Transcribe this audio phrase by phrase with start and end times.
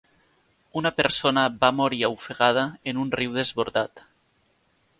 [0.79, 4.03] Una persona va morir ofegada en un riu desbordat.